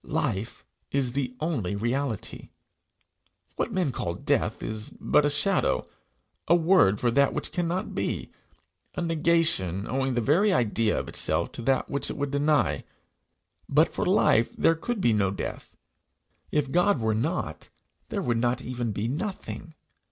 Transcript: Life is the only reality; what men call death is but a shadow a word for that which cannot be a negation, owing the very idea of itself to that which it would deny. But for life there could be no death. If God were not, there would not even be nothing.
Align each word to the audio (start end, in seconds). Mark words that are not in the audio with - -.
Life 0.03 0.65
is 0.89 1.11
the 1.11 1.35
only 1.39 1.75
reality; 1.75 2.49
what 3.55 3.71
men 3.71 3.91
call 3.91 4.15
death 4.15 4.63
is 4.63 4.89
but 4.99 5.27
a 5.27 5.29
shadow 5.29 5.85
a 6.47 6.55
word 6.55 6.99
for 6.99 7.11
that 7.11 7.35
which 7.35 7.51
cannot 7.51 7.93
be 7.93 8.31
a 8.95 9.01
negation, 9.03 9.85
owing 9.87 10.15
the 10.15 10.19
very 10.19 10.51
idea 10.51 10.99
of 10.99 11.07
itself 11.07 11.51
to 11.51 11.61
that 11.61 11.87
which 11.87 12.09
it 12.09 12.17
would 12.17 12.31
deny. 12.31 12.83
But 13.69 13.89
for 13.93 14.03
life 14.03 14.55
there 14.57 14.73
could 14.73 15.01
be 15.01 15.13
no 15.13 15.29
death. 15.29 15.77
If 16.49 16.71
God 16.71 16.99
were 16.99 17.13
not, 17.13 17.69
there 18.09 18.23
would 18.23 18.37
not 18.39 18.59
even 18.59 18.91
be 18.91 19.07
nothing. 19.07 19.75